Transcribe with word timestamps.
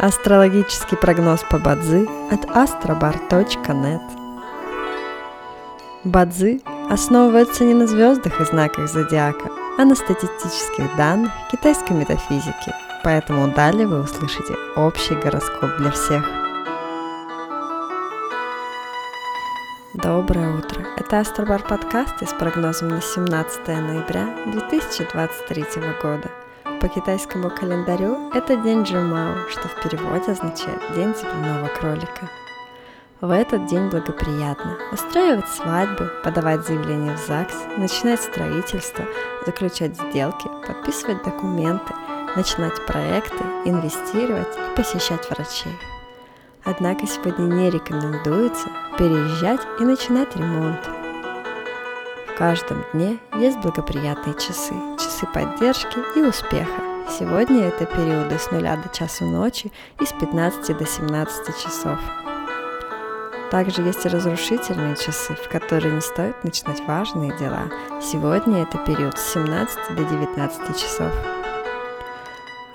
Астрологический 0.00 0.96
прогноз 0.96 1.40
по 1.50 1.58
Бадзи 1.58 2.08
от 2.30 2.44
astrobar.net 2.44 4.00
Бадзи 6.04 6.62
основывается 6.88 7.64
не 7.64 7.74
на 7.74 7.88
звездах 7.88 8.40
и 8.40 8.44
знаках 8.44 8.88
зодиака, 8.88 9.50
а 9.76 9.84
на 9.84 9.96
статистических 9.96 10.96
данных 10.96 11.32
китайской 11.50 11.94
метафизики, 11.94 12.72
поэтому 13.02 13.52
далее 13.52 13.88
вы 13.88 14.02
услышите 14.02 14.54
общий 14.76 15.16
гороскоп 15.16 15.76
для 15.78 15.90
всех. 15.90 16.24
Доброе 19.94 20.56
утро! 20.56 20.86
Это 20.96 21.18
Астробар 21.18 21.64
подкаст 21.64 22.22
с 22.22 22.32
прогнозом 22.34 22.86
на 22.86 23.02
17 23.02 23.66
ноября 23.66 24.28
2023 24.46 25.64
года– 26.00 26.30
по 26.80 26.88
китайскому 26.88 27.50
календарю 27.50 28.30
это 28.32 28.56
день 28.56 28.82
Джимао, 28.82 29.48
что 29.48 29.66
в 29.68 29.82
переводе 29.82 30.30
означает 30.30 30.80
«день 30.94 31.14
земляного 31.14 31.68
кролика». 31.68 32.30
В 33.20 33.30
этот 33.30 33.66
день 33.66 33.88
благоприятно 33.88 34.78
устраивать 34.92 35.48
свадьбы, 35.48 36.08
подавать 36.22 36.64
заявления 36.64 37.16
в 37.16 37.26
ЗАГС, 37.26 37.54
начинать 37.78 38.22
строительство, 38.22 39.04
заключать 39.44 39.96
сделки, 39.96 40.48
подписывать 40.66 41.24
документы, 41.24 41.94
начинать 42.36 42.86
проекты, 42.86 43.44
инвестировать 43.64 44.56
и 44.56 44.76
посещать 44.76 45.28
врачей. 45.30 45.76
Однако 46.64 47.08
сегодня 47.08 47.54
не 47.54 47.70
рекомендуется 47.70 48.68
переезжать 48.96 49.62
и 49.80 49.84
начинать 49.84 50.36
ремонт. 50.36 51.07
Каждом 52.38 52.84
дне 52.92 53.18
есть 53.34 53.58
благоприятные 53.58 54.32
часы, 54.36 54.72
часы 54.96 55.26
поддержки 55.34 55.98
и 56.16 56.22
успеха. 56.22 56.70
Сегодня 57.18 57.64
это 57.64 57.84
периоды 57.84 58.38
с 58.38 58.52
0 58.52 58.62
до 58.62 58.88
часу 58.92 59.24
ночи 59.24 59.72
и 60.00 60.06
с 60.06 60.12
15 60.12 60.78
до 60.78 60.86
17 60.86 61.46
часов. 61.60 61.98
Также 63.50 63.82
есть 63.82 64.06
и 64.06 64.08
разрушительные 64.08 64.94
часы, 64.94 65.34
в 65.34 65.48
которые 65.48 65.92
не 65.92 66.00
стоит 66.00 66.44
начинать 66.44 66.80
важные 66.86 67.36
дела. 67.38 67.72
Сегодня 68.00 68.62
это 68.62 68.78
период 68.78 69.18
с 69.18 69.32
17 69.32 69.96
до 69.96 70.04
19 70.04 70.76
часов. 70.80 71.37